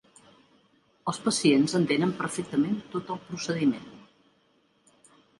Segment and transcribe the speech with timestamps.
[1.11, 3.85] Els pacients entenen perfectament tot el procediment.